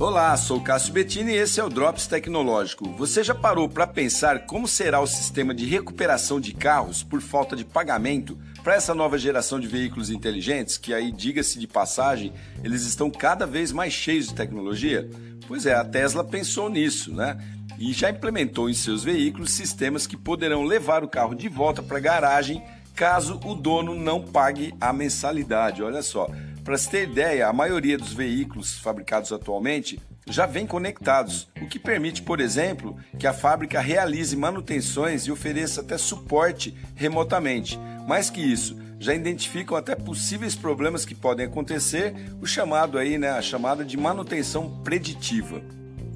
[0.00, 2.88] Olá, sou Cássio Bettini e esse é o Drops Tecnológico.
[2.92, 7.56] Você já parou para pensar como será o sistema de recuperação de carros por falta
[7.56, 12.32] de pagamento para essa nova geração de veículos inteligentes, que aí, diga-se de passagem,
[12.62, 15.10] eles estão cada vez mais cheios de tecnologia?
[15.48, 17.36] Pois é, a Tesla pensou nisso, né?
[17.76, 21.98] E já implementou em seus veículos sistemas que poderão levar o carro de volta para
[21.98, 22.62] a garagem
[22.94, 25.82] caso o dono não pague a mensalidade.
[25.82, 26.28] Olha só,
[26.68, 31.78] para se ter ideia, a maioria dos veículos fabricados atualmente já vem conectados, o que
[31.78, 37.80] permite, por exemplo, que a fábrica realize manutenções e ofereça até suporte remotamente.
[38.06, 43.30] Mais que isso, já identificam até possíveis problemas que podem acontecer, o chamado aí, né,
[43.30, 45.62] a chamada de manutenção preditiva.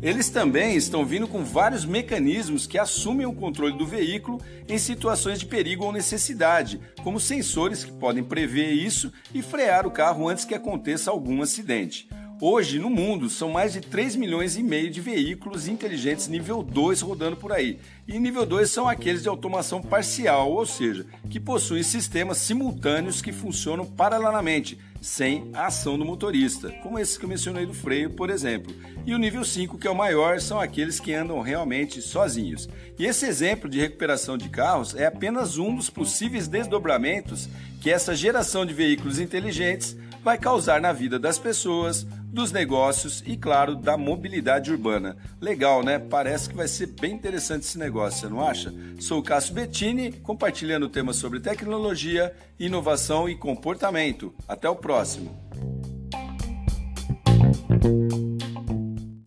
[0.03, 5.39] Eles também estão vindo com vários mecanismos que assumem o controle do veículo em situações
[5.39, 10.45] de perigo ou necessidade, como sensores que podem prever isso e frear o carro antes
[10.45, 12.09] que aconteça algum acidente.
[12.41, 17.01] Hoje, no mundo, são mais de 3 milhões e meio de veículos inteligentes nível 2
[17.01, 17.79] rodando por aí.
[18.09, 23.31] E nível 2 são aqueles de automação parcial, ou seja, que possuem sistemas simultâneos que
[23.31, 28.31] funcionam paralelamente, sem a ação do motorista, como esse que eu mencionei do freio, por
[28.31, 28.73] exemplo.
[29.05, 32.69] E o nível 5, que é o maior, são aqueles que andam realmente sozinhos.
[32.97, 37.49] E esse exemplo de recuperação de carros é apenas um dos possíveis desdobramentos
[37.81, 43.37] que essa geração de veículos inteligentes vai causar na vida das pessoas, dos negócios e,
[43.37, 45.17] claro, da mobilidade urbana.
[45.41, 45.99] Legal, né?
[45.99, 48.73] Parece que vai ser bem interessante esse negócio, você não acha?
[49.01, 54.33] Sou o Cássio Bettini, compartilhando temas sobre tecnologia, inovação e comportamento.
[54.49, 54.92] Até o próximo!
[54.93, 55.31] próxima.